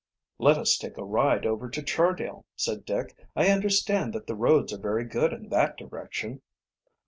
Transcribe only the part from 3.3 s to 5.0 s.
"I understand that the roads are